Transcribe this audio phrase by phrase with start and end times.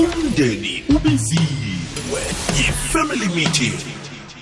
[0.00, 2.20] umndeni ubiziwe
[2.56, 3.78] yi-family meeting.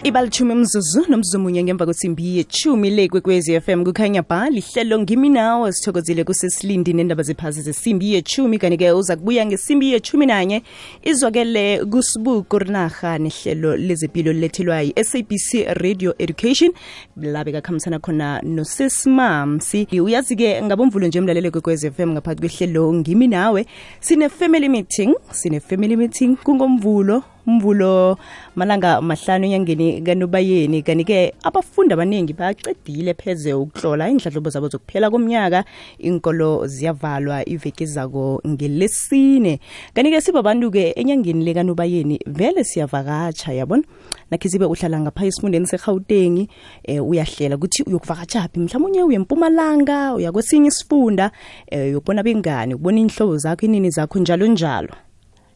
[0.03, 5.73] Ibalithumi mzuzu nomzuzu munye ngemva kwesimbi yechumi le kwekwezi FM kukhanya ba lihlelo ngimi nawe
[5.73, 8.59] sithokozile kusesilindi nendaba zephasi zesimbi yechumi.
[8.59, 10.63] Kanti-ke uza kubuya ngesimbi yechumi nanye
[11.03, 16.73] izwakele kusibuku rinarha nehlelo lezempilo lilethelwa yi-sabc radio education.
[17.17, 19.89] La kakhambisana khona nosesimamsi.
[19.93, 23.67] Uyazi-ke ngabomvulo nje mlalelo kwekwezi FM ngaphakathi kwehlelo ngimi nawe.
[24.01, 28.19] Sine-family meeting sine-family meeting kungomvulo umvulo
[28.57, 30.83] malanga mahlanu enyangeni kanobayeni.
[30.83, 35.65] Kanti-ke abafundi abaningi bacedile pheze ukuhlola indladlobo zabo zokuphela komnyaka.
[35.99, 39.61] Inkolo ziyavalwa iveki zako ngelesine.
[39.95, 43.83] Kanti-ke sibabantu-ke enyangeni lekanobayeni vele siyavakatsha yabona?
[44.31, 46.49] Nakhe sibe uhlala ngapha esifundeni serhawutengi
[46.85, 51.31] eh, uyahlela ukuthi uyokuvakatshaphi mhlawumbe uye mpumalanga uya kwesinye isifunda
[51.67, 55.08] eh, uyokubona bengani ukubona inhlobo zakho inini zakho njalo njalo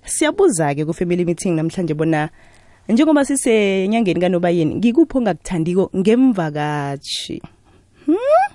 [0.05, 2.31] siyabuza-ke ku-family meeting namhlanje bona
[2.89, 7.43] njengoba sisenyangeni kanobayeni ngikuphi ongakuthandiko ngemvakatshi
[8.07, 8.53] hmm?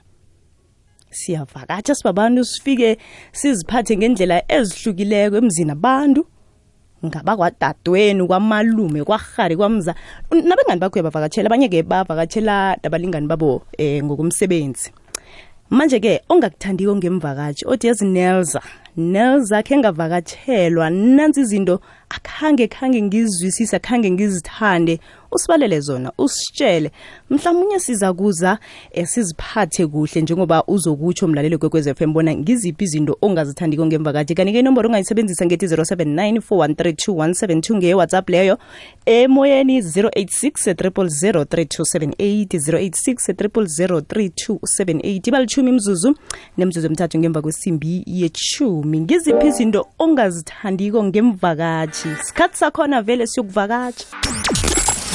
[1.12, 2.98] siyavakatsha sibabantu sifike
[3.32, 6.22] siziphathe ngendlela ezihlukileko emzini abantu
[7.06, 9.96] ngabakwadadewenu kwamalume kwarhari kwamza.
[10.32, 14.92] Nabengani bakho uyabavakatshela abanye-ke bavakatshela nabalingani babo um ngokomsebenzi.
[15.70, 18.06] Manje-ke ongakuthandiko ngemvakatshi othi yazi
[18.98, 25.00] nezakhe engavakatshelwa nanzi izinto akhange khange ngizwisise akhange ngizithande
[25.32, 26.92] usibalele zona usitshele.
[27.30, 28.58] Mhlawumunye siza kuza
[28.92, 34.90] eh, siziphathe kuhle njengoba uzokutsho mlalelo kwekwez FM bona ngiziphi izinto ongazithandiko ngemvakatshi kanti-ke inomboro
[34.90, 38.58] ongayisebenzisa ngethi 079 4132172 ngeye-whatsapp leyo
[39.06, 46.16] emoyeni 086 000 3278 086 3278 ibalithumi imzuzu
[46.58, 54.06] nemzuzu emthathu ngemva kwesimbi yechumi ngiziphi izinto ongazithandiko ngemvakatshi sikhathi sakhona vele siyokuvakatsha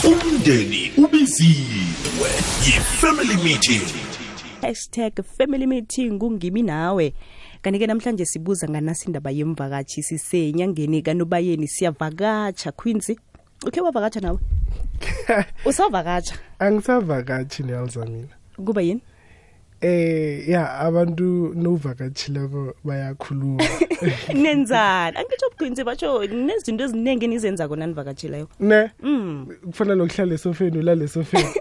[0.05, 2.31] umndeni ubiziwe
[2.67, 3.87] yi-family meeting.
[4.61, 7.15] Hashtag family meeting kungimi nawe.
[7.63, 13.17] Kanti-ke namhlanje sibuza nganasi indaba yemvakatshi sisenyangeni kanobayeni siyavakatsha quincy
[13.67, 14.39] ukhe wavakatsha nawe?
[15.69, 18.35] Usavakatsha angisavakatshi nelza mina.
[18.57, 19.03] Kuba yini
[19.83, 23.65] eh ya abantu novakatshileko bayakhuluma.
[24.35, 25.17] Nenzani?
[25.17, 28.91] Angitsho buqinsi batsho nezinto eziningi nizenza kona nivakatshileyo ne?
[29.03, 29.47] Mm.
[29.67, 31.49] kufana nokuhlala esofeni ulala esofeni.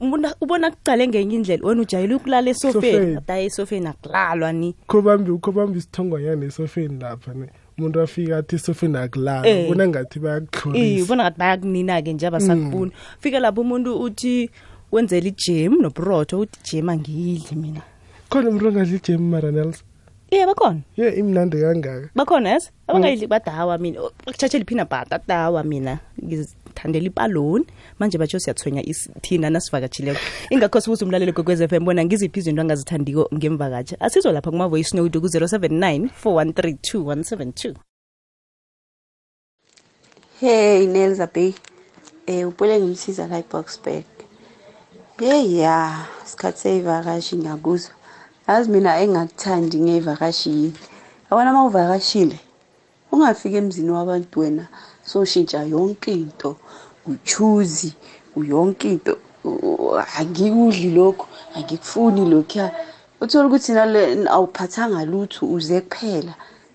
[0.00, 3.16] Ubona- ubona kucale ngenye indlela wena ujayele ukulala esofeni?
[3.16, 4.74] Ataye esofeni akulalwa ni.
[4.86, 7.48] Kho bambi ukho bambi isithongwanyana esofeni lapha ne.
[7.78, 9.64] Umuntu afika athi esofeni akulala Eh.
[9.66, 14.50] ubona ngathi bayakuhlolisa ubona ngathi bayakunina-ke nje abasakubuni fike lapho umuntu uthi
[14.92, 17.82] wenzela ijem noburotho uthi jim angiyidli mina.
[18.30, 19.82] Khona umuntu ongadla ijem maranels
[20.30, 20.80] ye bakhona.
[20.96, 22.08] Ye imnandi kangaka.
[22.14, 22.70] Bakhona yes?
[22.88, 24.00] Abangayidli badawa mina.
[24.26, 25.98] Akuthathela iphina bhata dawa mina.
[26.24, 27.64] Ngizithandela ipaloni.
[27.98, 30.20] Manje batsho siyathwenya is- thina nasivakatshileko
[30.52, 35.18] ingakho sibuza umlalelo kwekwez f m bona ngiziphi izinto angazithandiko ngemvakatsha asizo lapha kumavoice note
[35.20, 37.74] ku-079 413 2172
[40.40, 41.54] Hey Nelza Bay.
[42.28, 44.04] um upule ngimsiza la eBoxburg.
[45.18, 47.90] Hey ya, sikhathi sevakashi ngiyakuzwa.
[48.48, 50.78] Yazi mina engakuthandi ngevakashi yini.
[51.30, 52.38] Yabona mawuvakashile
[53.12, 54.68] ungafika emzini wabantu wena
[55.04, 56.56] soshintsha yonke into.
[57.06, 57.92] Uchuzi,
[58.36, 59.18] uyonke into.
[60.18, 62.70] Angikudli lokho, angikufuni lokho.
[63.20, 66.34] Uthola ukuthi nale awuphathanga lutho uze kuphela.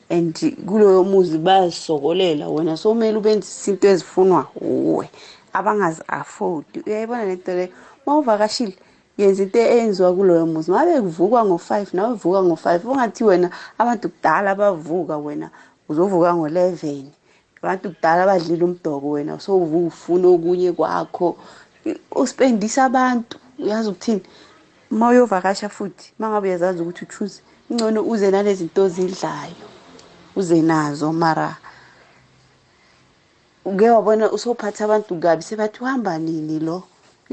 [0.09, 0.33] and
[0.67, 5.09] kuloyo muzi bayazisokolela wena somele ubenzisa into ezifunwa uwe
[5.53, 7.69] abangazi-afford uyayibona lento leyo
[8.05, 8.75] uma uvakashile
[9.17, 10.71] yenza into eyenziwa kuloyo muzi.
[10.71, 12.85] Ngabe kuvukwa ngo-five nawe vuka ngo-five.
[12.85, 15.49] Ungathi wena abantu kudala bavuka wena
[15.89, 17.11] uzovuka ngo-eleven.
[17.61, 21.37] Abantu kudala badlile umdoko wena sowuvuka ufuna okunye kwakho.
[22.11, 23.37] Uspendisa abantu.
[23.59, 24.21] Uyazi ukuthini?
[24.91, 29.67] Uma uyovakasha futhi uma ngabe uyazazi ukuthi uchuze ingcono uze nalezi nto zidlayo
[30.35, 31.13] uze nazo.
[31.13, 31.57] Mara
[33.65, 36.83] uke wabona usophatha abantu kabi sebathi uhamba nini lo?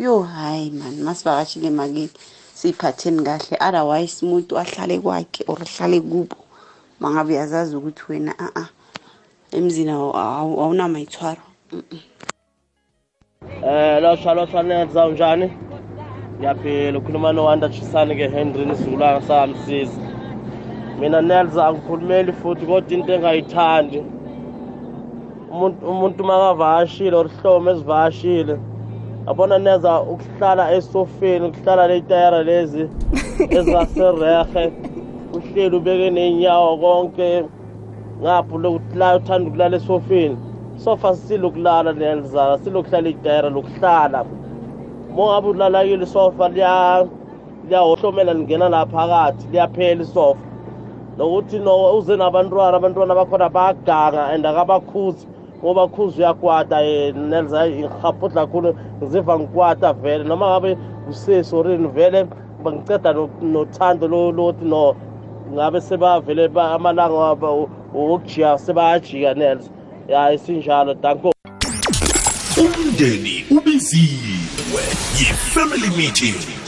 [0.04, 2.10] Yo hayi mani masivakashile makini
[2.58, 6.36] siyiphatheni kahle otherwise umuntu ahlale kwakhe or ahlale kubo
[7.00, 8.64] mangabe uyazazi ukuthi wena a-a
[9.56, 11.42] emzini awu- awu- awunamayithwaro
[11.72, 12.00] Mm-mm.
[13.66, 15.52] Eh losha losha nenza unjani?
[16.38, 20.00] Ngiyaphila ukhuluma noWanda Chisani ke Henry Nisula samsiza.
[21.00, 24.00] Mina Nelza angikhulumeli futhi kodwa into engayithandi.
[25.52, 28.58] Umuntu umuntu makavashile or ihlome ezivashile.
[29.26, 32.88] Yabona Nelza ukuhlala esofeni, ukuhlala letayara lezi
[33.58, 34.72] ezaserehe.
[35.36, 37.44] Uhleli ubeke nenyawo konke.
[38.22, 40.36] Ngapho lokula uthanda ukulala esofeni.
[40.76, 44.24] Sofa silokulala nelizana silokuhlala itayera lokuhlala.
[45.14, 47.06] Mongabe ulala kile sofa liya
[47.68, 50.44] liyahohlomela lingena laphakathi liyaphela isofa.
[51.18, 55.26] Nokuthi no uze nabantwana abantwana bakhona bayaganga and akabakhuzi
[55.62, 60.24] ngoba khuzi uyakwata um nelza ngihapudla khulu ngiziva ngikwata vele.
[60.24, 60.76] Noma ngabe
[61.10, 62.26] usesorini vele
[62.64, 64.94] bangiceda no- nothando lo- lokuthi no
[65.52, 69.70] ngabe sebavele ba- amalanga wabo wokujika sebayajika nelza
[70.08, 71.32] ya isinjalo danko.
[72.60, 74.82] Umndeni ubiziwe
[75.18, 76.59] yi-family meeting.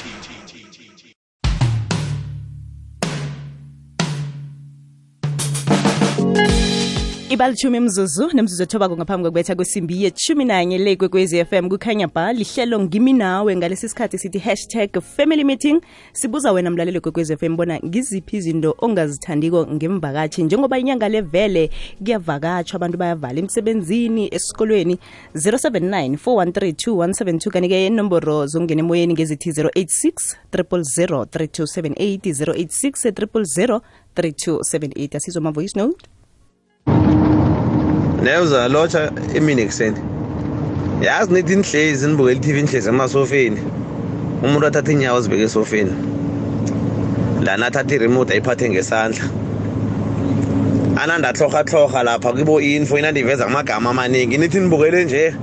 [7.33, 12.81] Ibalithumi mzuzu nemzuzu ethobako ngaphambi kokubetha kwesimbi yethumi nanye le kwekwezi FM kukhanya ba lihlelo
[12.81, 15.81] ngimi nawe ngalesi sikhathi sithi hashtag family meeting.
[16.13, 21.71] Sibuza wena mlaleli kwekwezi FM bona ngiziphi izinto ongazithandiko ngemvakatshi njengoba inyanga levele
[22.05, 24.99] kuyavakatshwa abantu bayavala emsebenzini esikolweni.
[25.35, 33.81] 079 413 kanike inomboro zokungena emoyeni ngezithi 086 000 3278 086 000
[34.17, 36.07] 3278 asizwa ama-voice note
[38.23, 39.99] Newza lotsha emini ekuseni
[41.03, 43.61] yazi nithi nihlezi nibukela i-tv nihlezi emasofeni.
[44.45, 45.93] Umuntu athatha inyawo zibeke esofeni.
[47.45, 49.25] Lana athatha iremote ayiphathe ngesandla.
[51.03, 54.39] Anandatlhorhatlhorha lapha kibo info inandiveza amagama amaningi.
[54.39, 55.35] Nithi nibukele nje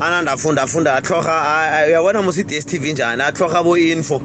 [0.00, 3.22] anandafunda funda atlhorha uyabona musi i-dstv njani?
[3.22, 4.22] Atlhorha bo-info.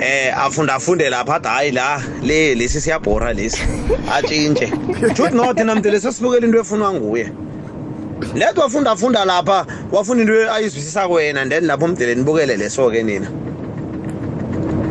[0.00, 1.34] Eh afunda funde lapha.
[1.34, 3.62] Athi hayi la le lesi siyabhora lesi.
[4.12, 4.72] Atshintshe
[5.14, 7.32] juthi no thina mdele sesibukela into efunwa nguye.
[8.34, 13.28] Let wafunda funda lapha wafunda into ayizwisisa kwena then lapho mdele nibukele leso-ke nina.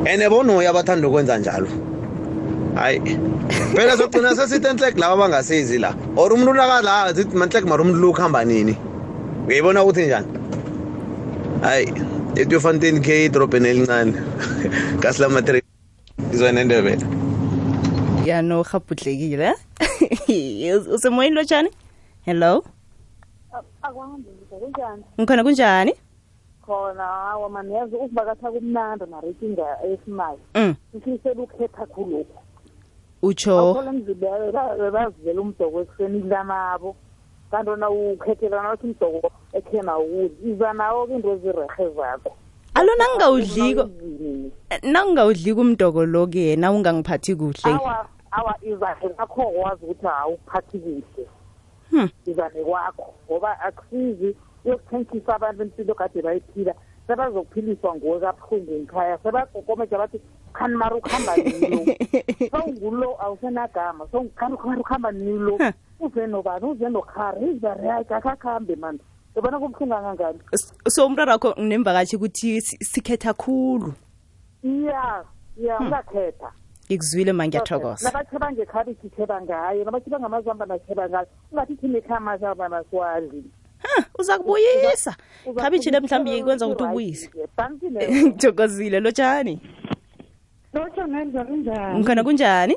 [0.05, 1.67] And bonoya abathanda ukwenza njalo.
[2.75, 3.01] Hayi.
[3.75, 8.09] Phela sogcina sesithi enhlek laba abangasizi la or umuntu nakala zithi manhlek mara umuntu lo
[8.09, 8.77] ukuhamba nini?
[9.47, 10.27] Uyayibona ukuthi njani?
[11.61, 11.93] Hayi.
[12.41, 14.13] ethi ufanten k idrobheni elincane
[15.01, 15.61] kasilamatre
[16.33, 17.05] izwana endebela
[18.25, 19.53] ya no habhudlekile
[20.95, 21.69] usemoyeni lotshani
[22.25, 22.63] hello?
[25.19, 25.93] Ngikhona kunjani
[26.67, 30.41] khona hawa maniyazi ukuvakatha kumnandi narikinga esimali
[30.93, 31.43] ihlisele mm.
[31.43, 32.39] ukhetha khulokhu
[33.21, 36.95] utsho khona mzi bebazivela umdoko ekuseni kulamabo
[37.51, 42.31] kanti wona ukhethelana wathi umdoko ekhe nawudli iza nawo-ke into ezirehe zakho
[42.73, 44.51] alo nangingawudliko Awuzini.
[44.83, 47.79] nangingawudliko umdoko lo-ke yena ungangiphathi kuhle
[48.31, 51.27] awa izane lakho wazi ukuthi awuphathi kuhle
[51.91, 52.09] Hmm.
[52.25, 54.35] izane kwakho ngoba akusizi
[54.65, 56.73] uyokuthenkhisa abantu impilo kade bayiphila
[57.07, 60.21] sebazokuphiliswa nguwe kabuhlungu ngikhaya sebagokomeja bathi
[60.53, 61.85] khani mara ukuhamba nilo
[62.51, 64.05] sowungulo awusenagama.
[64.35, 65.71] Khani mara ukuhamba nilo Huh.
[65.99, 66.65] uze nobani?
[66.65, 67.51] Uze nokhari?
[67.51, 68.99] Izariyayik akakhambe mani
[69.35, 73.93] ubona kubuhlungu angangani S- so umraro wakho nemvakatshi ukuthi si- sikhetha khulu.
[74.63, 75.23] Iya
[75.57, 76.51] iya ungakhetha
[76.91, 78.09] ngikuzwile ma ngiyathokoza.
[78.11, 83.66] Nabatheba ngekhabithi theba ngayo nabatheba ngamazamba natheba ngayo ungathi thina ekhaya amazamba nasiwadli Ha,
[84.19, 85.15] uza kubuyisa
[85.55, 87.29] khabitshi le mhlawumbi ikwenza ukuthi ubuyise
[88.27, 89.59] ngithokozile lotshani
[90.73, 92.75] Lotsha kunjani?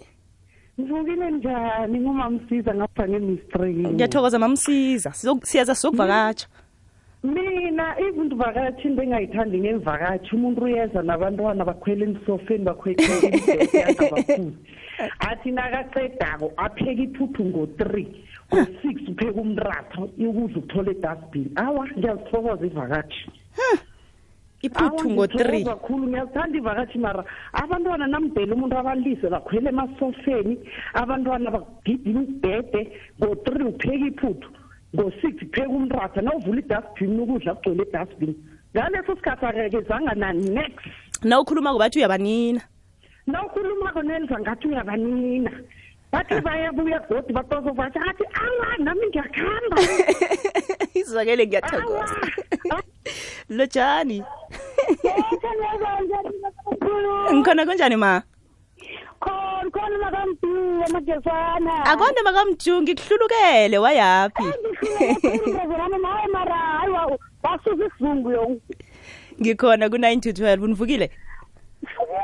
[0.81, 2.01] Ngivukile njani?
[2.01, 5.13] Ngumamsiza ngapha ngemistrini ngiyathokoza mamsiza.
[5.13, 6.49] Siyeza siyaza sizokuvakatsha
[7.23, 13.03] Mina izinto vakatshi into engayithandi ngemvakatshi umuntu uyeza nabantwana bakhwela emsofeni bakhwela.
[15.29, 18.07] Athi nakaqedako apheke iphuthu ngo-3
[18.51, 21.49] ngo-6 upheka umratha ukuze ukuthola dustbin.
[21.57, 23.21] Awa ngiyazithokoza ivakathi.
[24.63, 27.25] iphuthu ngo-3 kakhulu ngiyazithanda ivakatshi mara.
[27.53, 30.59] Abantwana namdele umuntu abalise bakhwele emasofeni.
[30.95, 32.81] Abantwana bagidile ubhede
[33.19, 34.49] ngo-three upheka iphuthu.
[34.95, 36.21] Ngo-six upheka umratha.
[36.23, 38.35] Nawuvula idustbin ukudla kugcwele idustbin.
[38.75, 40.73] Ngaleso sikhathi akeke zanga na-nex
[41.25, 42.61] na ukhuluma bathi uyabanina.
[43.27, 45.51] Nawukhulumako nelza ngathi uyabanina
[46.13, 49.77] bathi bayabuya godi batozovatsha athi awa nami ngiyakuhamba
[50.95, 52.17] izwakele ngiyathokoza
[53.49, 54.19] lotshani
[57.33, 58.23] ngikhona kunjani ma
[59.21, 60.09] khona khona
[60.87, 64.47] amagesana akonde makamjungi ngikuhlulukele wayaphi
[66.33, 66.93] mara hayi
[67.43, 68.57] wasusa isizungu yo
[69.41, 71.11] ngikhona ku-9 to 12 univukile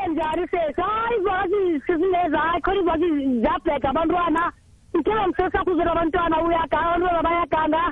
[0.08, 3.08] njani sesi hayi izwakazi sesileza hayi khona izwakazi
[3.40, 4.52] ziyabheka abantwana
[4.98, 7.82] ithela msesakuzela abantwana uyaganga abantwana bayaganga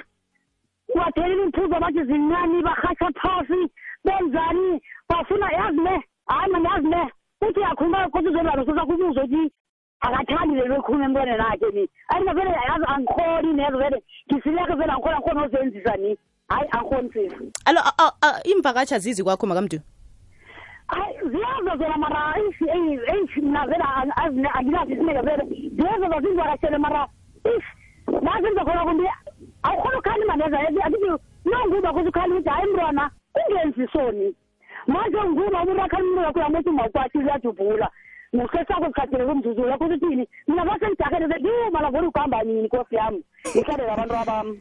[0.94, 3.60] ubathelile imphuzo bathi zincani barhatsha phasi
[4.04, 7.02] benzani bafuna yazi ne hayi mani yazi ne
[7.48, 9.52] uthi uyakhuluma kodwa uzolalo sesakubuza ukuthi
[10.00, 14.02] akathandi lelo khuluma emntwaneni akhe ni ayi vele yazi angikhoni nezo vele
[14.32, 16.16] ngisileke vele angikhona angikhona ozenzisa ni
[16.48, 19.78] hayi angikhoni sisi alo a- a- a- imvakatsha zizi kwakho makamdu.
[21.30, 22.34] ziyazo zona mara
[23.42, 24.16] mna zena
[24.54, 25.44] anginazizineka zena
[25.76, 27.08] ziyazo zazinzwakashele mara
[27.56, 27.64] if
[28.22, 29.04] nazinza khona kumbi
[29.62, 31.10] awukhona ukhalima neza andithi
[31.44, 34.34] nonguba kuze ukhalima ukuthi hayi mntwana kungenzi soni
[34.86, 37.90] manje nguba umuntu akhalima umntu wakho uyamuthi umakwakhe uyajubhula
[38.36, 43.24] ngesesakho sikhathele kumzuzulu yakho uthini mina basendidakele sendiyuma lavona ukuhamba nini nkosi yami
[43.56, 44.58] ngihlale nabantu abam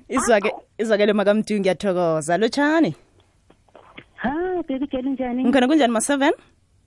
[0.77, 2.96] izwakele makamdu ngiyathokoza lotshani
[4.67, 5.43] baby girl njani?
[5.43, 6.34] Ngikhona kunjani ma-seven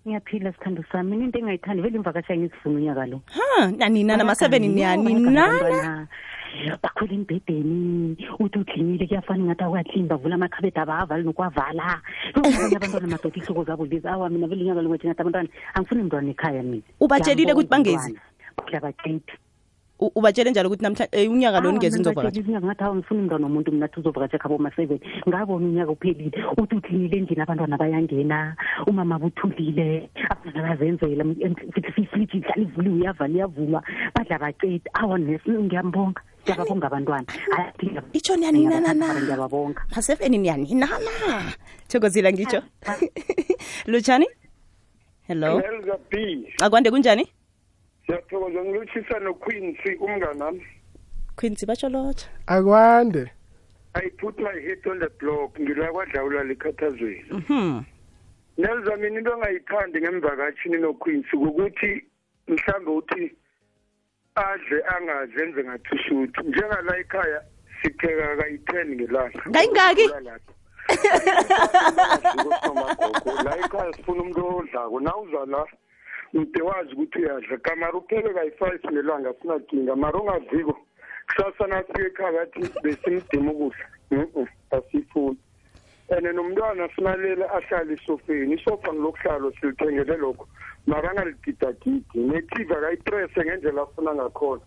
[0.06, 1.10] ngiyaphila sithando sami.
[1.10, 3.20] Mina into engayithandi vele imvakasha ngizifuna unyaka lo.
[3.26, 6.06] Ha nanina nama-seven niyaninana
[6.82, 12.00] bakhwela embhedeni uthi udlinile kuyafana ingathi awuyahlini avula amakhabedi abavali nokwavala
[12.34, 14.08] abanye abantwana madoda ihloko zabo lezi.
[14.08, 16.82] Awa mina vele unyaka lo ngathi ngathi abantwana angifuni mntwana ekhaya mina.
[17.00, 18.16] Ubatshelile ukuthi bangezi?
[18.56, 19.45] ngiyabatshela U-
[19.98, 23.72] ubatshele njalo ukuthi namhla eh, unyaka lo ningeza nizovakatsha unyaka ngathi awu ngifuna umntwana womuntu
[23.72, 30.10] mina thi uzovakatsha khabo ma-seven ngabona unyaka uphelile uthi uklinile endlini abantwana bayangena umama buthulile
[30.28, 31.24] abantwana bazenzela
[31.94, 33.82] futhi ihlala ivuliwe iyavala iyavuma
[34.14, 37.26] badla baceda awa ngiyambonga ngiyababonga abantwana.
[38.12, 41.52] Itsho niyaninanana ngiyababonga ma-seven niyaninana
[41.88, 42.62] thokozile ngitsho
[43.90, 44.26] lutshani
[45.26, 45.62] hello?
[46.62, 47.26] Akwande kunjani
[48.06, 50.66] siyathokoza ngilutshisa noQuincy umnganami.
[51.36, 53.30] Quincy batsho lotsha akwande.
[53.94, 57.24] I put my head on the block ngila kwadlawula likhathazweni.
[57.30, 57.84] Mhm.
[58.58, 62.04] Nelza mina into engayithandi ngemvakatshini noQuincy ukuthi
[62.48, 63.32] mhlambe uthi
[64.34, 67.42] adle angazenze ngathi usuthi njengala ekhaya
[67.82, 69.40] sipheka kayi-10 ngelanga.
[69.52, 70.06] Kayingaki?
[73.44, 75.00] la ekhaya sifuna umuntu odlako.
[75.00, 75.66] Na uza la
[76.40, 77.56] ude wazi ukuthi uyadla.
[77.58, 79.96] Kamara uphele kayi-five ngelanga sinakinga.
[79.96, 80.76] Mara ungaziko
[81.26, 83.86] kusasa nafika ekhaya athi besimdima ukudla.
[84.10, 85.38] Mm asifuni.
[86.08, 90.48] And nomntwana simalele ahlale isofeni isofa ngilokuhlalo silithengele lokho.
[90.86, 94.62] Mara angaligidagidi ne-tv akayiprese ngendlela afuna ngakhona.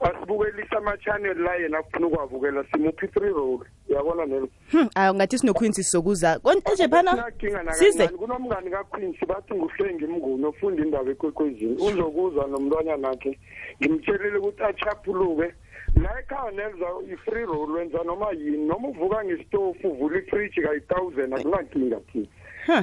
[0.00, 5.82] Asibukelise ama-channel la yena afuna ukuwabukela simuphi i-free roll uyabona nelo Hmm, ayo ngathi sinoquincy
[5.82, 6.38] sizokuza.
[6.38, 11.76] Konje phana Sinakinga size nakancane kunomngani kaQuincy bathi nguhlengi mnguni ofunda indaba ekwekwezini.
[11.76, 13.38] Uzokuza nomntwanyana akhe
[13.82, 15.54] ngimtshelile ukuthi achaphuluke.
[16.02, 18.66] La ekhaya nenza i-free roll wenza noma yini?
[18.66, 22.26] Noma uvuka ngesitofu uvula ifriji kayi-thousand akunankinga thina
[22.68, 22.82] um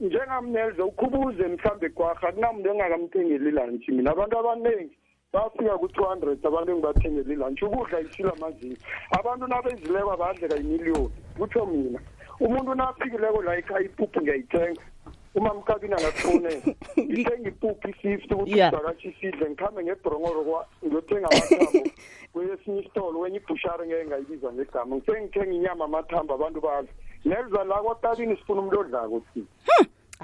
[0.00, 4.96] njengamnelza ukhubuze mhlawumbe kwarha kunamuntu engakamthengeli ilantshi mina abantu abaningi
[5.32, 8.76] bafika ku-two hundred abantu engibathengeli ilantshi ukudla isila amazinga
[9.18, 11.10] abantu nabezileko badle kayimiliyoni.
[11.38, 12.00] Kutsho mina
[12.40, 14.82] umuntu nafikileko la ekhaya ipuphu ngiyayithenga.
[15.34, 16.62] Umamkabini angakufonela
[16.98, 18.72] ngithenga ipuphu i-fifty ukuthi Yeah.
[18.72, 21.90] ivakatshi isidle ngikhambe ngebhrongoro kwa- ngiyothenga amathambo
[22.32, 24.96] kwesinye isitolo kwenye ibhushari ngeke ngayibiza ngegama.
[24.96, 26.88] Ngithe ngithenga inyama amathambo abantu badla
[27.24, 29.46] nelza la kwatabini sifuna umuntu odlako thina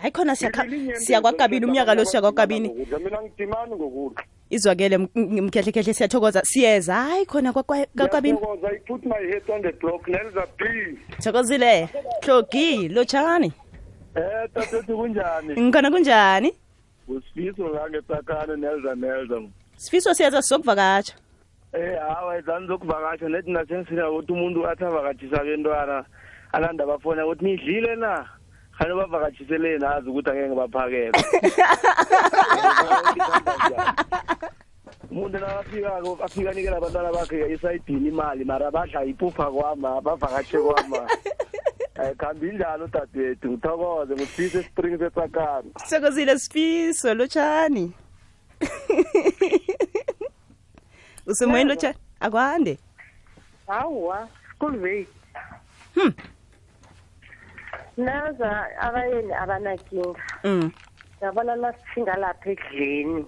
[0.01, 2.99] hayi khona siyakha- siyakwagabini umnyaka lo siyakwagabini ngokudla.
[2.99, 4.25] Mina ngidimani ngokudla.
[4.57, 4.99] Izwakele
[5.47, 6.41] mkhehlekhehle siyathokoza.
[6.45, 6.95] Siyeza?
[6.95, 7.53] Hayi khona
[11.23, 11.89] thokozile.
[12.23, 13.53] Hlogi lotshani
[14.17, 15.61] Eh tatethu kunjani?
[15.61, 16.53] ngikhona kunjani?
[17.09, 19.43] Usifiso la ngetakane nelza nelza.
[19.77, 21.15] sifiso siyeza sizokuvakatsha
[21.73, 26.05] Eh hawa izani zokuvakasha nethi nasengifika ukuthi umuntu athi avakatshisa abentwana
[26.53, 28.29] alanda bafona ukuthi nidlile na
[28.79, 31.19] khani bavakatshise nazi ukuthi angeke ngibaphakele
[35.11, 41.09] umuntu nakafikako afika anikela abantwana bakhe esayidini imali mara badla ipupha kwama bavakatshe kwama.
[41.97, 47.93] Um khambi njalo dadewethu ngithokoze ngusise spring setsakani thokozile sifiso lotshani
[51.27, 52.79] usemoyeni lotshani akwande?
[53.67, 55.07] Hawa school way
[55.95, 56.13] Hmm.
[57.97, 60.23] Naza abayeni abanakinga.
[60.45, 60.73] Mm.
[61.25, 63.25] yabona nasithinga lapha ekudleni.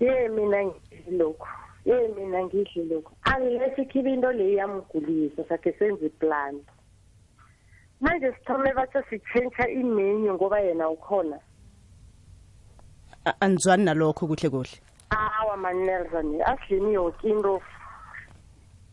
[0.00, 1.48] Ye mina ngidli lokhu.
[1.84, 3.12] Ye mina ngidli lokhu.
[3.26, 6.60] Unless ikhibe into le iyamgulisa sakhe senze iplan.
[8.00, 11.38] Manje sithome batho sitshentsha imenu ngoba yena ukhona.
[13.40, 14.78] Anizwani nalokho kuhle kuhle.
[15.10, 17.62] Awa manelson asidleni yoke into.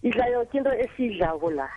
[0.03, 1.69] Idla yoke into esiyidlako la.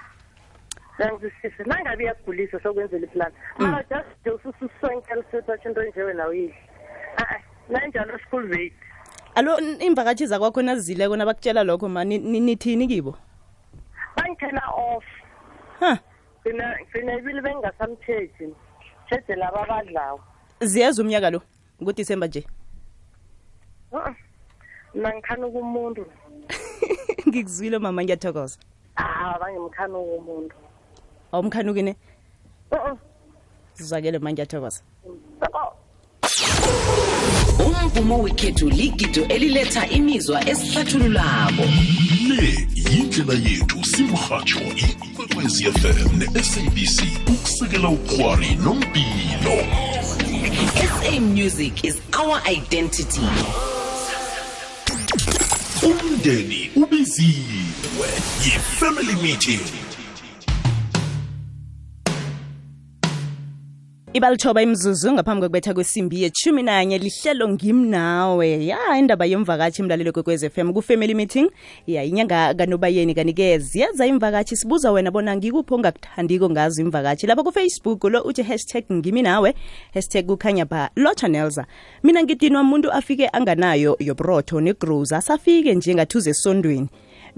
[1.01, 3.33] Ngangizwisise nangabe iyagulisa sokwenzela iplan.
[3.59, 6.55] Mara just nje usususonke sethatha into nje wena uyidli
[7.17, 7.25] a
[7.69, 8.73] nanjalo school vate
[9.35, 13.17] alo n- imvakatshi zakwakho nazileko nabakutshela lokho ma ni- ni- nithini kibo?
[14.17, 15.05] Bangithela off.
[16.45, 18.55] Gcina gcina ibili bengingasamtheji
[19.07, 20.21] tshede laba abadlawo.
[20.61, 21.43] Ziyeza umnyaka lo
[21.83, 22.45] ngodisemba nje.
[23.93, 24.15] Uh-uh.
[24.95, 26.07] mina ngikhanuka umuntu
[27.29, 28.59] ngikuzwile mama ngiyathokoza.
[28.95, 30.55] Hawa bangimkhanuka umuntu
[31.33, 31.97] awumkhanuki ne
[32.73, 32.97] Uh-uh.
[33.75, 34.81] sizwakele ma ngiyathokoza
[37.67, 41.63] umvumo wekhethu ligido eliletha imizwa esihlathululako.
[42.29, 49.57] Le yindlela yethu simrhatsho ikwekwezi fm ne-sabc ukusekela ukghwari nompilo
[51.09, 53.21] sa music is our identity.
[55.83, 58.09] Umndeni ubiziwe
[58.45, 59.88] yi-family meeting.
[64.13, 68.67] Ibalithoba imzuzu ngaphambi kokubetha kwesimbi yeshumi nanye lihlelo ngimnawe.
[68.67, 71.51] Ya indaba yemvakatshi imlalelo kwekwez FM ku-family meeting.
[71.87, 78.05] Ya inyanga kanobayeni kanike ziyenza imvakatshi sibuza wena bona ngikuphi ongakuthandiko ngazo imvakatshi lapha kufacebook
[78.05, 79.55] lo uthi hashtag ngimi nawe
[79.95, 81.67] hashtag kukhanya ba lotsha
[82.03, 86.89] mina ngidinwa muntu afike anganayo yoburotho negroza asafike nje ngathuze esondweni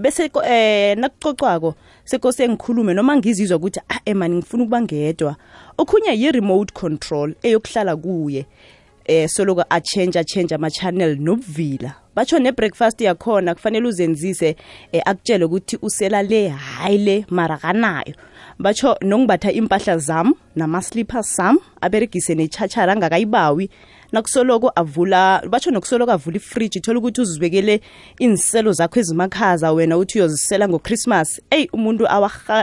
[0.01, 5.35] bese eh nakucocwako sekose ngikhulume noma ngizizwa ukuthi ah emani ngifuna ukuba ngedwa.
[5.77, 8.45] Okhunye yi-remote control eyokuhlala kuye
[9.05, 14.55] eh soloko achange achange ama-channel nobuvila batsho nebreakfast yakhona kufanele uzenzise
[14.91, 18.15] eh, akutshele ukuthi usela le hayi le mara kanayo
[18.59, 23.69] batsho nokungibatha impahla zam nama-slippers sam aberegise netshachara angakayibawi
[24.11, 27.81] nakusoloko avula batsho nokusoloko avula ifriji thola ukuthi uzibekele
[28.19, 32.07] iniselo zakho ezimakhaza wena uthi uyozisela ngochristmas eyi umuntu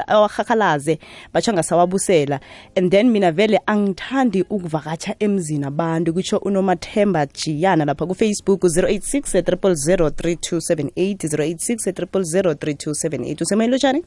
[0.07, 0.99] awahakhalaze
[1.33, 2.40] batsho angasawabusela
[2.76, 10.93] and then mina vele angithandi ukuvakatsha emzini abantu kutsho unomathemba jiyana lapha kufacebook 086 3278
[10.93, 14.05] 086 3278 usemayini lotshani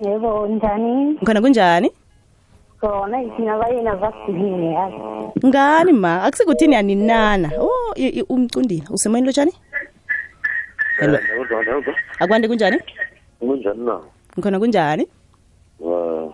[0.00, 1.12] yebo njani?
[1.12, 1.90] Ngikhona kunjani
[2.80, 4.96] khona thina bayena vasilile yazi.
[5.46, 6.22] Ngani ma?
[6.22, 8.84] Akusikuthini yaninana o i- umcundile.
[8.90, 9.52] Usemoyeni lotshani
[11.00, 11.18] Hello.
[12.18, 12.78] akwande kunjani?
[13.40, 14.00] Kunjani na?
[14.42, 15.06] Khona kunjani?
[15.80, 16.32] Um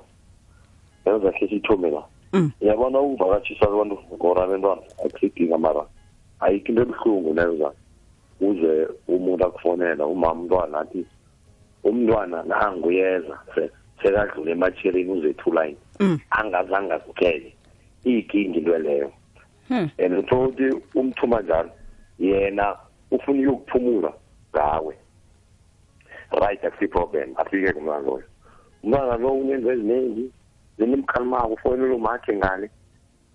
[1.06, 2.02] yenza khe sithume la.
[2.32, 2.50] Mm.
[2.60, 5.84] yabona ukuvakatshisa abantu ngora bentwana akusidinga mara.
[6.40, 7.70] Ayikho into ebuhlungu nenza.
[8.40, 11.06] Uze umuntu akufonela umama umntwana athi
[11.84, 13.70] umntwana nanguyeza se-
[14.02, 16.18] sekadlule ematsheleni uzethulayini Mm.
[16.30, 17.54] angazange akutshele
[18.04, 19.12] iyinkinga into leyo.
[19.68, 19.90] Hmm.
[19.98, 21.70] and uthola ukuthi umthuma njalo
[22.18, 22.76] yena
[23.10, 24.12] ufuna uyokuphumula
[24.54, 24.94] ngawe.
[26.32, 28.24] Right akusiproblem afike kumntwana loyo.
[28.82, 30.32] Umntwana lo unento eziningi.
[30.78, 32.70] Zinemkhalimako ufonele umakhe ngale.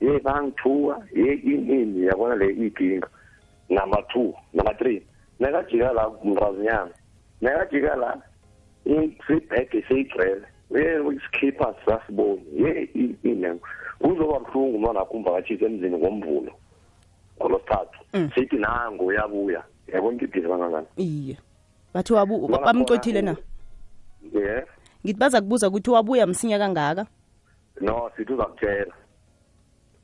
[0.01, 1.01] Ye bangithuka.
[1.15, 2.05] Ye inini?
[2.05, 3.07] Yabona le iyinkinga
[3.69, 5.01] number two number three
[5.39, 6.91] nakajika la mrazinyana
[7.41, 8.21] nakajika la
[8.85, 12.43] isibhege seyigcwele ye isikhipha sasiboni.
[12.55, 12.89] Ye
[13.23, 13.61] inengo
[13.99, 16.51] kuzoba buhlungu umntwana akho umvakatshisa emzini ngomvulo
[17.39, 17.99] ngolosithathu
[18.35, 19.63] sithi nango uyabuya.
[19.87, 20.87] Yabona ukuthi ibhizi kangangani?
[20.97, 21.37] Iye.
[21.93, 23.35] Bathi bamcothile na?
[24.33, 24.63] Ye.
[25.03, 27.05] Ngithi baza kubuza ukuthi wabuya msinya kangaka?
[27.81, 28.93] No sithi uzakutshela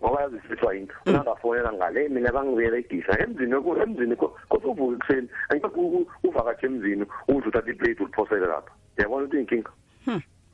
[0.02, 0.94] ngoba yazisithwa into.
[1.06, 5.30] Unangafonela ngale mina bangiberegisa emzini emzini ko- kosovuka ekuseni.
[5.50, 8.72] Angikho uvakatshe emzini udla uthatha iplate uliphosele lapha.
[8.98, 9.64] Yabona ukuthi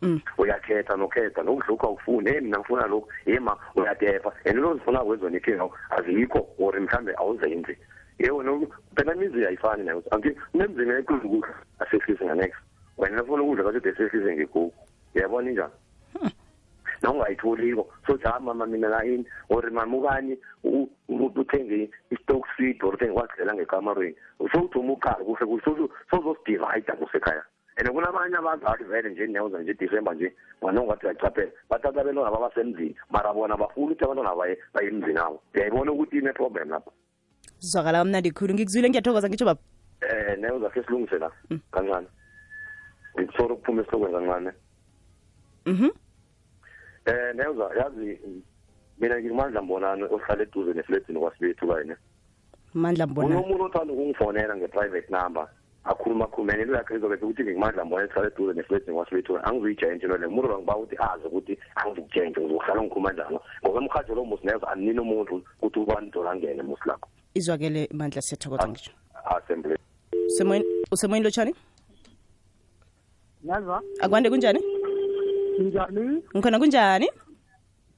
[0.01, 4.99] inkinga uyakhetha nokhetha lokudlukha ukufuni hey mina ngifuna lokhu ye ma uyatepa and lo zifuna
[4.99, 7.77] kwezona inkinga azikho or mhlambe awuzenzi
[8.19, 12.57] yewe no phela imizi ayifani nayo anti nemzini ekudla ukudla asehlise nganext
[12.97, 14.73] wena ufuna ukudla kade desehlise ngekuku
[15.13, 15.73] yabona injani
[17.01, 22.93] nongayitholiko so jama mama mina la ini or mamukani u- u- uthenge i-stock seed or
[22.93, 24.15] uthenge wadlela ngekamarweni
[24.51, 27.43] sowuthuma ukhala kuhle kuhle so- sozozidivayida kusekhaya
[27.77, 33.33] and kunabanye abazathi vele nje niyawuza nje disemba nje wanongathi uyachaphela bathatha abentwana babasemzini mara
[33.33, 36.91] bona bafuna ukuthi abantwana baye baye emzini abo ndiyayibona ukuthi ine-problem lapha
[37.61, 38.53] zwakala kamnandi khulu.
[38.53, 39.61] Ngikuzwile ngiyathokoza ngitsho baba.
[40.01, 41.31] Um newuza khe silungise la.
[41.71, 42.07] Kancane.
[43.15, 44.51] Ngikusora ukuphuma esihlokweni kancane.
[45.65, 45.89] Mhm.
[47.05, 48.19] Eh neza yazi
[48.99, 51.95] mina ngimandla mbonani ohlala eduze nefletini kwasibethu kayine.
[52.73, 53.35] mandla mbonani.
[53.35, 55.47] Unomuntu othanda ukungifonela nge-private number
[55.83, 60.27] akhuluma khulumene into yakhe izobe ukuthi ngimandla moya ehlala eduze neflatini kwasibethu angizuyitshentshe lo le
[60.27, 63.41] umuntu bangiba ukuthi azi ukuthi angizukutshentshi ngizokuhlala ngikhuluma njalo.
[63.61, 68.21] Ngoba emkhathi lo musi neza anini umuntu ukuthi ubani dola ngene musi lakho izwakele mandla
[68.21, 68.91] siyathokoza ngisho
[69.35, 69.77] assembly
[70.91, 71.55] usemoyeni lo lotshani?
[73.43, 74.59] Nazwa akwande kunjani?
[75.59, 77.07] Njani ngikhona kunjani?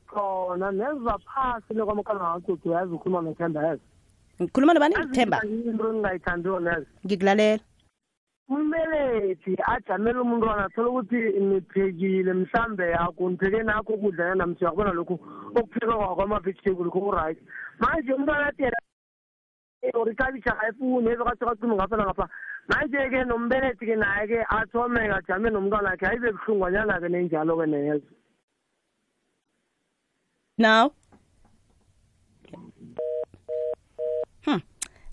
[0.07, 3.81] Khona neza phasi lokwamakhala ngacucu uyazi ukhuluma nothemba yazi
[4.41, 4.95] ngikhuluma nobani?
[5.15, 5.41] Themba.
[5.43, 7.63] into engingayithandiyo neza ngikulalela
[8.53, 15.15] umbelethi ajamele umntwana thola ukuthi niphekile mhlambe yakho nipheke nakho ukudla yanam siyakubona lokhu?
[15.57, 17.39] Okuphekwa kwakwama-vegetable kho ku-right.
[17.79, 18.79] Manje umntwana athi yena
[19.93, 21.97] or ikhabitshi akayifuni ezokacocacima ngapha.
[21.97, 22.29] Nangapha
[22.69, 28.11] manje-ke nombelethi-ke naye-ke athome-ke ajame nomntwana wakhe ayibe buhlungwanyana-ke nenjalo-ke neyezo.
[30.57, 30.93] Now?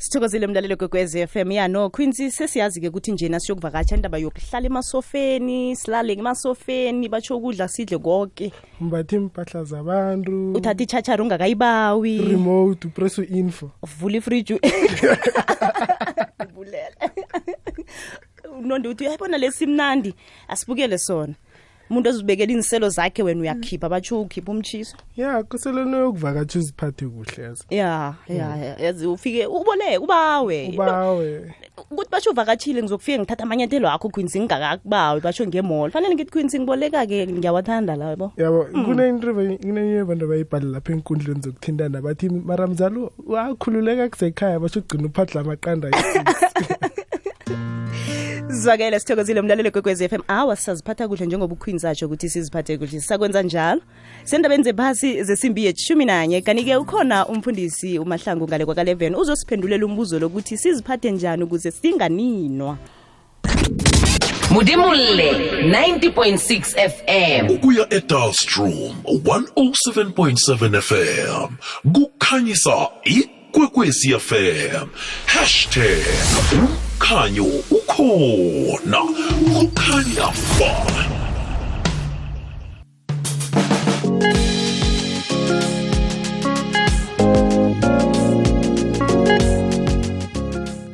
[0.00, 1.52] Sithokozile mlalelo kwekwez f m.
[1.52, 7.98] Ya no quincy sesiyazi-ke ukuthi njena siyokuvakatsha indaba yokuhlala emasofeni silale emasofeni batsho ukudla sidle
[7.98, 10.52] konke mbathi impahla zabantu.
[10.52, 12.18] Uthatha itshachari ungakayibawi.
[12.18, 13.70] Remote upress info.
[13.82, 14.54] Vula ifriji.
[18.58, 20.14] Unondi uthi uyayibona lesimnandi
[20.48, 21.34] asibukele sona
[21.90, 27.64] umuntu ozibekela iinselo zakhe wena uyakhipha batsho ukhipha umtshiso ya kusele yokuvakatsha uziphathe kuhle yazi.
[27.70, 30.70] Ya ya ya, yazi ufike uboleke ubawe.
[30.74, 31.54] Ubawe.
[31.90, 37.26] Ukuthi basho uvakatshile ngizokufika ngithatha amanyathelo akho quincy ngingakakubawi basho ngemall fanele ngithi quincy ngiboleka-ke
[37.26, 44.60] ngiyawathanda la yabo yabo kunenye abantu abayibhale lapha enkundleni zokuthintana bathi mara mzalo wakhululeka kusekhaya
[44.60, 45.88] basho ugcina uphadla amaqanda
[48.60, 50.22] zwakele sithokozile umlalelo kwekwez f m.
[50.28, 53.00] Awa sisaziphatha kuhle njengoba uqueens atsho ukuthi siziphathe kuhle.
[53.00, 53.80] Sisakwenza njalo.
[54.24, 61.10] Sendabeni zephasi zesimbi yeshumi nanye kanti-ke ukhona umfundisi umahlangu ngale kwaka-11 uzosiphendulela umbuzo lokuthi siziphathe
[61.10, 62.78] njani ukuze singaninwa?
[64.50, 71.54] Mudimulle 90.6 fm ukuya edalstrom 107.7 fm
[71.92, 74.86] kukhanyisa ikwekwezi fm
[75.26, 76.02] hashtag
[76.52, 77.44] umkhanyo
[77.98, 79.00] ukhona
[79.54, 80.26] kukhanya
[80.58, 80.70] ba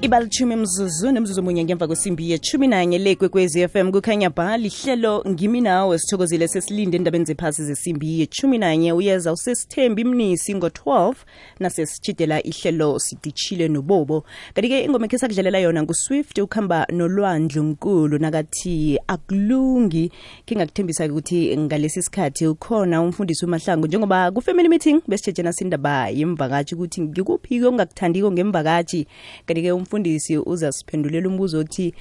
[0.06, 5.60] ibalitshumi mzuzu nemzuzu munye ngemva kwesimbi yethumi nanye le kwekwezi FM kukhanya ba lihlelo ngimi
[5.60, 8.92] nawe sithokozile sesilinde endabeni zephasi zesimbi yethumi nanye.
[8.92, 11.14] Uyeza usesithembi mnisi ngo-12
[11.60, 14.24] nasesitshidela ihlelo sidishile nobobo.
[14.54, 20.12] Kanti-ke ingoma ekhe sakudlalela yona nguswift ukuhamba nolwandle nkulu nakathi akulungi.
[20.44, 27.66] Kingakuthembisa ukuthi ngalesi sikhathi ukhona umfundisi umahlangu njengoba ku-family meeting besitshejena sindaba yemvakatshi ukuthi ngikuphi-ke
[27.66, 29.06] ongakuthandiko ngemvakatshi
[29.46, 31.94] kanti-ke umfundisi uzasiphendulela umbuzo othi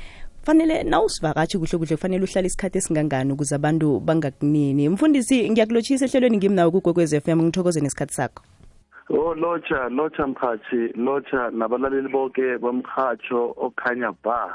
[0.43, 4.89] fanele nawusivakatshi kuhle kuhle kufanele uhlale isikhathi esingangani ukuze abantu bangakunini?
[4.89, 8.43] Mfundisi ngiyakulotshisa ehlelweni ngimnawo kugwekwez f m ngithokoze nesikhathi sakho.
[9.10, 14.53] Oh locha locha mkhathi locha nabalaleli bonke bomkhatsho okhanya ba.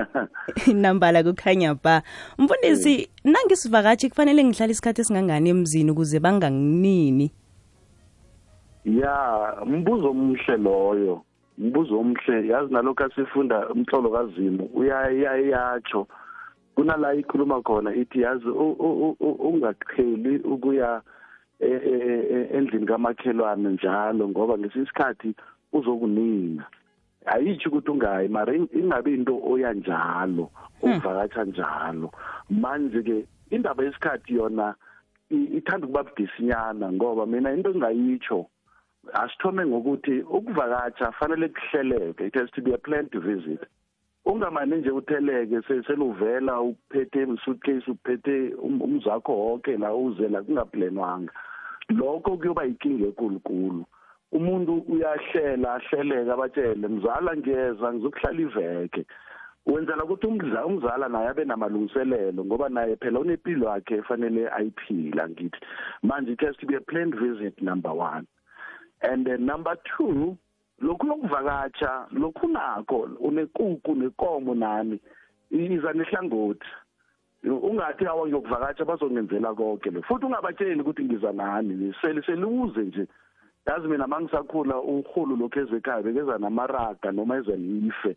[0.82, 2.02] Nambala kukhanya ba.
[2.38, 7.32] Mfundisi nangisivakatshi kufanele ngihlale isikhathi esingangani emzini ukuze banganginini
[8.84, 11.22] ya mbuzo omhle loyo.
[11.60, 16.06] Mbuzo omhle yazi nalokho asifunda umhlolo kazimu uyayatsho
[16.74, 18.48] kunala ikhuluma khona ithi yazi
[19.48, 21.02] ungaqheli ukuya
[22.56, 25.34] endlini kamakhelwane njalo ngoba ngesinye isikhathi
[25.72, 26.64] uzokunina.
[27.26, 30.50] Ayitsho ukuthi ungayi mara ingabe into oya njalo
[30.82, 32.10] uvakatsha njalo.
[32.50, 34.74] Manje-ke indaba yesikhathi yona
[35.30, 38.46] ithanda ukuba budisinyana ngoba mina into engingayitsho
[39.12, 42.26] asithome ngokuthi ukuvakatsha fanele kuhleleke.
[42.26, 43.60] It has to be a planned visit.
[44.26, 51.32] Ungamane nje utheleke seluvela uphethe suitcase uphethe umzakho wonke la uzela kungaplanwanga.
[51.88, 53.84] Lokho kuyoba yinkinga enkulunkulu.
[54.32, 59.06] Umuntu uyahlela ahleleke abatshele mzala ngiyeza ngizokuhlala iveke.
[59.66, 65.60] Wenzela ukuthi umdla umzala naye abe namalungiselelo ngoba naye phela unempilo yakhe efanele ayiphila ngithi.
[66.02, 68.26] Manje it has to be a planned visit number one.
[69.02, 70.36] And then number 2
[70.80, 75.00] lokhu lokuvakatsha lokhu nakho unekuku nekomo nami
[75.50, 76.68] iza nehlangothi.
[77.44, 83.06] Ungathi awa ngiyokuvakatsha bazongenzela konke lo futhi ungabatsheli ukuthi ngiza nani sele seluze nje.
[83.66, 88.16] Yazi mina mangisakhula uhulu lokhu ezekhaya bekeza namaraga noma ezelife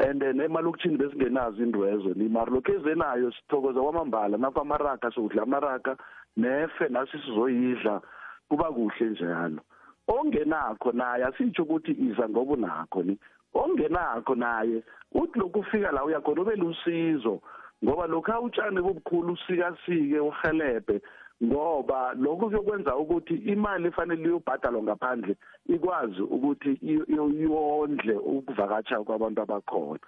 [0.00, 5.96] and then emalokishini besingenazo indwezo ni mara lokhu ezenayo sithokoza kwamambala nakho amaraga sokudla amaraga
[6.36, 8.00] nefe nasi sizoyidla
[8.48, 9.60] kuba kuhle njalo.
[10.08, 13.18] Ongenakho naye asitsho ukuthi iza ngoba unakho ni.
[13.54, 17.40] Ongenakho naye uthi lokufika la uyakhona ube lusizo
[17.84, 21.00] ngoba lokhu awutshane kubukhulu usikasike uhelebhe
[21.44, 30.00] ngoba lokho kuyokwenza ukuthi imali efanele iyobhadalwa ngaphandle ikwazi ukuthi iyondle ukuvakatsha kwabantu abakhona.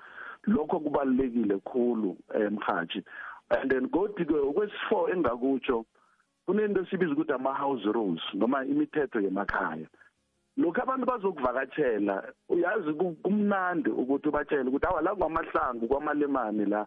[0.47, 3.05] Lokho kubalulekile khulu emhathi
[3.51, 5.85] and then godi ke okwesi4 engakutsho
[6.51, 9.87] kunento esibiza ukuthi ama house rules noma imithetho yemakhaya.
[10.57, 16.87] Lokho abantu bazokuvakatshela uyazi kumnandi ukuthi ubatshele ukuthi awa la kwamahlangu kwamalemane la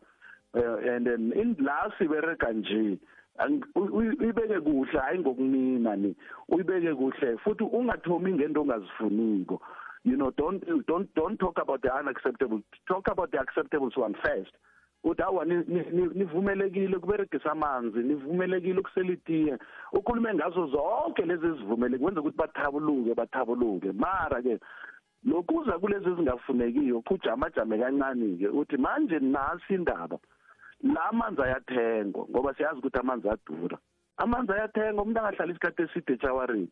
[0.53, 2.99] and then la sibereka nje
[3.75, 6.15] uyibeke kuhle hayi ngokunina ni
[6.49, 9.61] uyibeke kuhle futhi ungathomi ngento ongazifuniko.
[10.03, 14.51] You know don't don't don't talk about the unacceptable talk about the acceptable one first.
[15.03, 19.57] Uthi awa ni- ni- ni- nivumelekile ukuberegisa amanzi nivumelekile ukusela itiye.
[19.93, 23.91] Ukhulume ngazo zonke lezi ezivumeleke kwenza ukuthi bathabuluke bathabuluke.
[23.91, 24.59] Mara ke
[25.25, 30.17] lokuza kulezi ezingafunekiyo kujamajame kancane-ke uthi manje nasi indaba
[30.83, 33.77] la amanzi ayathengwa ngoba siyazi ukuthi amanzi adura.
[34.17, 36.67] Amanzi ayathengwa umuntu angahlala isikhathi eside eshawareni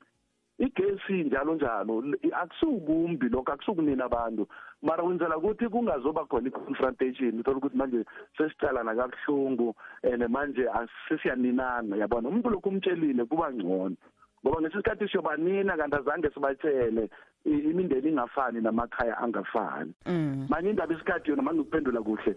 [0.58, 2.04] igesi njalo njalo.
[2.32, 4.48] Akusukumbi lokho akusukunina abantu.
[4.82, 8.06] Mara wenzela ukuthi kungazoba khona i-confrontation uthola ukuthi manje
[8.38, 10.66] sesicalana kabuhlungu and manje
[11.10, 12.30] sesiyaninana yabona?
[12.30, 13.96] Umuntu lokhu umtshelile kuba ngcono
[14.44, 17.10] ngoba ngesikhathi siyobanina kanti azange sibatshele
[17.46, 19.94] imindeni ingafani namakhaya angafani.
[20.06, 20.48] Mm.
[20.50, 22.36] manje indaba isikhathi yona manje ukuphendula kuhle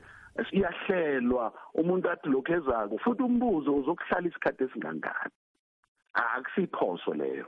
[0.52, 5.32] iyahlelwa umuntu athi lokhu ezako futhi umbuzo uzokuhlala isikhathi esingangani?
[6.14, 7.46] Akusiphoso leyo.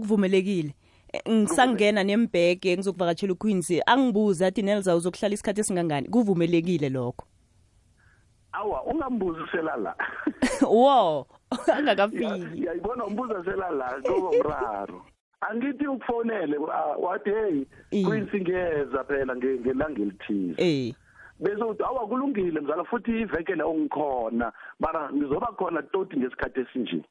[0.00, 0.74] Okuvumelekile
[1.12, 6.08] Eh, ngisangena nembheke ngizokuvakatshela uqueens angibuze athi nelza uzokuhlala isikhathi esingangani?
[6.08, 7.26] Kuvumelekile lokho.
[8.52, 9.94] Awa ungambuzi usela la
[10.70, 11.26] wo
[11.74, 12.64] angakafiki.
[12.66, 15.02] Yayibona umbuza sela la komraro
[15.40, 17.64] angithi ukufonele wa- wathi hey
[18.04, 20.54] queen singeza phela nge- ngelanga elithize.
[20.62, 20.94] Eh
[21.40, 27.02] bese uthi awa kulungile mzala futhi iveke le ongikhona mara ngizoba khona toti ngesikhathi esinje.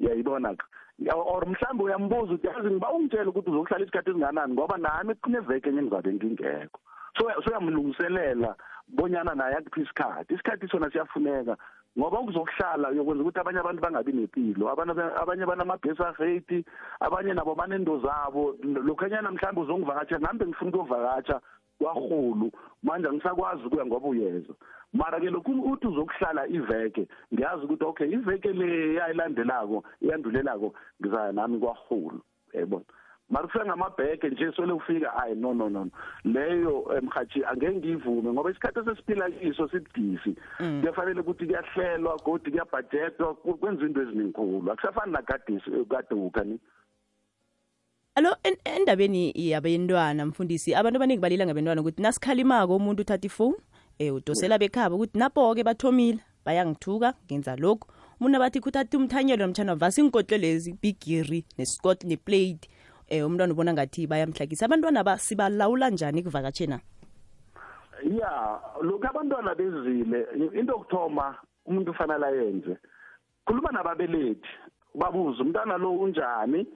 [0.00, 0.64] Yayibona ka
[1.06, 5.82] or mhlawumbe uyambuza ukuthi yazi ngiba ungitshela ukuthi uzokuhlala isikhathi esinganani ngoba nami kuneveke enye
[5.82, 6.80] ngizabe ngingekho.
[7.16, 8.54] So so uyamlungiselela
[8.88, 10.34] bonyana naye akuphi isikhathi.
[10.34, 11.56] Isikhathi sona siyafuneka
[11.98, 16.64] ngoba kuzokuhlala uyokwenza ukuthi abanye abantu bangabi nempilo abanye abanye banamabhesi arate
[17.00, 18.54] abanye nabo banendo zabo.
[18.62, 21.40] Lokhanyana mhlawumbe uzongivakatsha nami bengifuna ukuyovakatsha
[21.78, 24.54] kwahulu manje angisakwazi ukuya ngoba uyeza
[24.92, 31.58] mara ke lokhu uthi uzokuhlala iveke ngiyazi ukuthi okay iveke le yayilandelako iyandulelako ngizaya nami
[31.58, 32.20] kwahulu
[32.52, 32.84] yayibona
[33.30, 35.90] mara kufika ngamabheke nje sole ufika hayi no no no
[36.24, 40.36] leyo emhathi angeke ngiyivume ngoba isikhathi esesiphila kiso sibudisi
[40.80, 46.60] kuyafanele ukuthi kuyahlelwa godi kuyabhajetwa kwenza into ezininkhulu akusafani nagadisi kaduka ni?
[48.18, 53.56] Alo en- endabeni yabentwana mfundisi abantu abaningi balila ngabentwana ukuthi nasikhalimako umuntu uthatha ifoni
[54.00, 57.86] um udosela bekhaba ukuthi napo-ke bathomile bayangithuka ngenza lokhu.
[58.20, 62.66] Umuntu abathi kuthatha umthanyelo namtshana vasa iinkotle lezi bigiri nescot neplate
[63.12, 64.66] um umntwana ubona ngathi bayamhlagisa.
[64.66, 66.80] Abantwana ba sibalawula njani kuvakatshena
[68.02, 70.26] ya lokhu abantwana bezile
[70.58, 72.76] into yokuthoma umuntu ufanele ayenze
[73.46, 74.48] khuluma nababelethi
[74.94, 76.66] babuze umntwana lo unjani?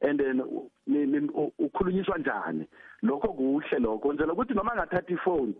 [0.00, 2.66] And then u- ni- ni- u- ukhulunyiswa njani?
[3.02, 4.08] Lokho kuhle lokho.
[4.08, 5.54] Wenzela ukuthi noma ngathatha ifoni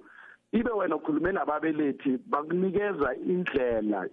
[0.53, 4.09] ibe wena ukhulume nababelethi bakunikeza indlela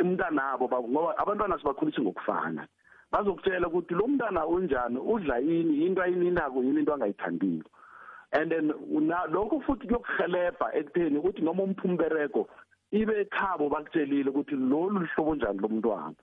[0.00, 2.66] umntanabo ba- ngoba abantwana sibakhulisa ngokufana.
[3.12, 7.64] Bazokutshela ukuthi lo mntana unjani udla yini into ayininako yini into angayithandiyo
[8.32, 12.48] and then una- lokho futhi kuyokuhelebha ekutheni ukuthi noma umphumbereko
[12.90, 16.14] ibe ekhabo bakutshelile ukuthi lolu luhlobo njani lomntwana.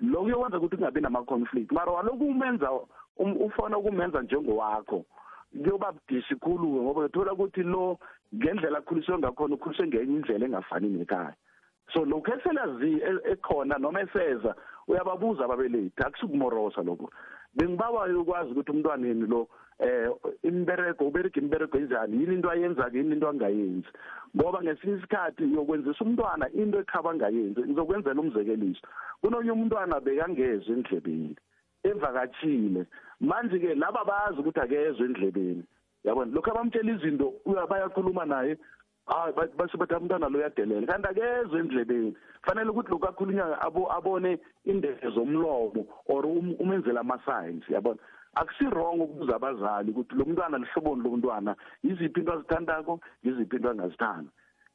[0.00, 1.72] Lokho kuyokwenza ukuthi kungabi nama-conflict.
[1.72, 2.70] Mara walokhu umenza
[3.16, 5.04] um- ufuna ukumenza njengowakho
[5.52, 7.98] kuyoba budisi khulu-ke ngoba uthola ukuthi lo
[8.34, 11.34] ngendlela akhuliswe ngakhona ukhuliswe ngenye indlela engafani nekhaya.
[11.92, 14.54] So lokhu eselazi e- ekhona noma eseza
[14.88, 17.10] uyababuza ababelethi akusukumorosa lokho.
[17.54, 20.10] Bengibawa ukwazi ukuthi umntwaneni lo eh
[20.42, 22.16] imbereko ubereka imbereko enjani?
[22.20, 23.88] Yini into ayenza yini into angayenzi?
[24.36, 28.82] Ngoba ngesinye isikhathi uyokwenzisa umntwana into ekhaba angayenzi ngizokwenzela umzekeliso.
[29.20, 31.36] Kunonye umntwana bekangezwe endlebeni
[31.84, 32.86] evakatshile
[33.20, 35.64] manje ke laba bazi ukuthi akezwe endlebeni.
[36.04, 36.32] Yabona?
[36.34, 38.58] Lokho abamtshela izinto uya- bayakhuluma naye
[39.08, 42.16] hayi ba- base bathi umntwana lo uyadelela kanti akezwe endlebeni.
[42.42, 47.98] Fanele ukuthi lokhu akhulunywa abo abone indebe zomlomo or um- umenzela ama-signs yabona?
[48.34, 54.30] Akusi-wrong ukubuza abazali ukuthi lo mntwana lihloboni lo mntwana yiziphi into azithandako yiziphi into angazithanda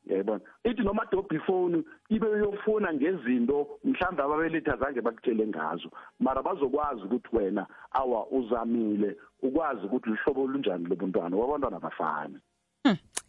[0.05, 7.01] yayibona ithi noma dobha ifoni ibe uyofuna ngezinto mhlawumbe ababelethi azange bakutshele ngazo mara bazokwazi
[7.03, 12.37] ukuthi wena awa uzamile ukwazi ukuthi lihlobo olunjani lobuntwana wabantwana bafani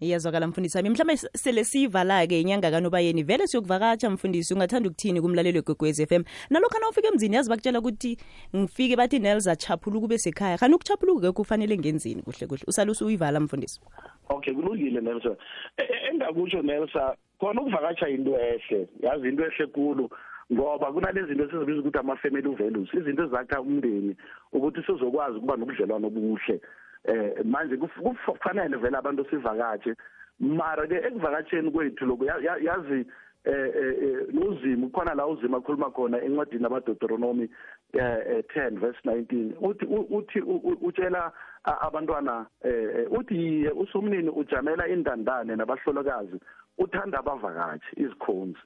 [0.00, 0.90] iyazwakala mfundisi wami.
[0.90, 6.24] Mhlawumbe s- sele siyivala-ke inyanga kanobayeni vele siyokuvakatsha mfundisi ungathanda ukuthini kumlaleli wegwegwez f m?
[6.50, 8.18] Nalokhu nawufika emzini yazi bakutshela ukuthi
[8.56, 10.58] ngifike bathi nelza chaphuluka ube sekhaya.
[10.58, 12.62] Khani ukuchaphuluka-ke kufanele ngenzini kuhle kuhle?
[12.66, 13.80] Usale usuyivala mfundisi.
[14.28, 15.36] Okay kulungile nelson
[15.76, 18.88] E- e- engakutsho nelsa khona ukuvakatsha into ehle.
[19.02, 20.10] Yazi into ehle kulu
[20.52, 22.88] ngoba kunalezi zinto esizibiza ukuthi ama-family values.
[22.94, 24.16] Izinto ezakha umndeni
[24.52, 26.60] ukuthi sizokwazi ukuba nobudlelwano obuhle.
[27.04, 29.94] Eh manje kuf- kufanele vele abantu sivakatshe.
[30.40, 33.06] Mara ke ekuvakatsheni kwethu lokho ya- ya- yazi
[33.44, 37.48] eh eh, nozimo khona la uzima akhuluma khona encwadini abaDeuteronomy
[37.92, 40.40] eh 10 verse 19 uthi uthi
[40.80, 41.32] utshela
[41.64, 46.40] abantwana eh eh, uthi yiye usomnini ujamela indandane nabahlolokazi
[46.78, 48.58] uthanda abavakashi izikhonzi.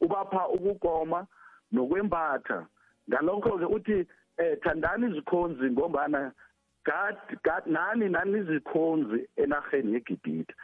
[0.00, 1.26] Ubapha ukugoma
[1.72, 2.66] nokwembatha.
[3.08, 4.06] Ngalokho ke uthi
[4.38, 6.32] eh thandani izikhonzi ngombana
[6.86, 10.54] God God nani nani izikhonzi enarheni yeGibhithe?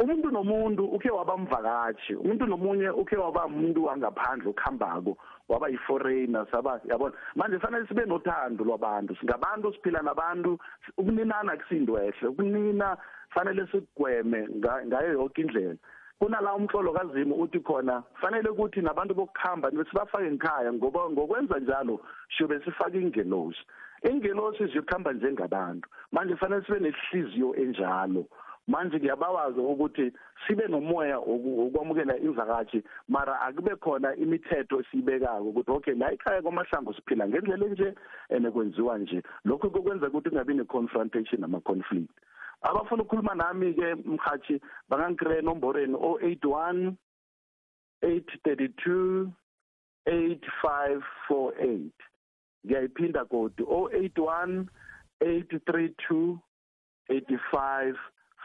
[0.00, 5.16] Umuntu nomuntu uke waba mvakashi umuntu nomunye uke waba umuntu wangaphandle okuhambako
[5.48, 7.14] waba yi-foreigner saba yabona?
[7.34, 10.58] Manje fanele sibe nothando lwabantu singabantu siphila nabantu
[10.96, 12.96] ukuninana kusindwehle ukunina
[13.30, 15.76] fanele sikugweme nga- ngayo yonke indlela.
[16.18, 22.60] Kunala umhlolo kazimu uthi khona fanele ukuthi nabantu bokuhamba sibafake ngikhaya ngoba ngokwenza njalo shobe
[22.64, 23.60] sifake ingelosi.
[24.02, 28.24] Ingelosi ziyokuhamba njengabantu manje fanele sibe nesihliziyo enjalo.
[28.68, 30.12] Manje ngiyabawazi ukuthi
[30.46, 36.94] sibe nomoya woku- wokwamukela imvakashi mara akube khona imithetho esiyibekako ukuthi okay la ekhaya kwamahlangu
[36.94, 37.94] siphila ngendlela enje
[38.30, 39.22] and kwenziwa nje.
[39.44, 42.10] Lokho kokwenza ukuthi kungabi ne-confrontation nama-conflict.
[42.62, 46.92] Abafuna ukukhuluma nami-ke mhathi bangangikreya enomborweni o-81
[48.02, 49.28] 832
[50.06, 51.90] 8548
[52.64, 54.64] ngiyayiphinda kodi o81
[55.20, 56.38] 832
[57.08, 57.94] 85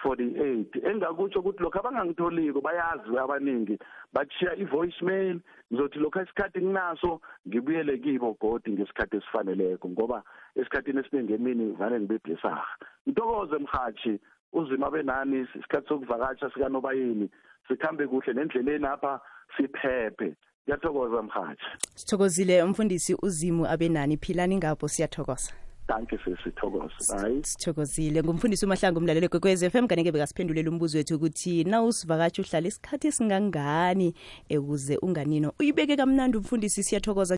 [0.03, 3.75] 48 engakutsho ukuthi lokho abangangitholiko bayazi abaningi
[4.13, 5.39] bachiya i-voicemail
[5.71, 10.23] ngizothi lokho isikhathi nginaso ngibuyele kibo godi ngesikhathi esifaneleko ngoba
[10.55, 12.65] esikhathini esiningi emini vane ngibe blessaga
[13.07, 14.13] ntokoze mhathi
[14.53, 17.29] uzima benani isikhathi sokuvakasha sikanobayeni
[17.67, 19.19] sikhambe kuhle nendleleni apha
[19.57, 20.35] siphephe.
[20.65, 21.63] Ngiyathokoza mhathi
[21.95, 24.17] sithokozile umfundisi uzimu abenani.
[24.17, 25.51] Philani ngapho siyathokoza.
[25.87, 27.43] Danke sesithokoza hayi.
[27.43, 28.23] Sithokozile.
[28.23, 34.13] Ngumfundisi umahlangu umlaleli kwekwez FM kanike bekasiphendulela umbuzo wethu ukuthi na usivakatsha uhlala isikhathi esingangani
[34.57, 37.33] ukuze unganino uyibeke kamnandi umfundisi siyathokoza.